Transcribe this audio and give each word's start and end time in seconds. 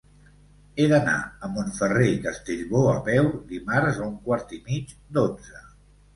He 0.77 0.85
d'anar 0.93 1.17
a 1.25 1.49
Montferrer 1.57 2.07
i 2.13 2.21
Castellbò 2.23 2.81
a 2.93 2.97
peu 3.11 3.31
dimarts 3.53 4.01
a 4.01 4.09
un 4.09 4.19
quart 4.27 4.59
i 4.61 4.61
mig 4.73 4.99
d'onze. 5.21 5.63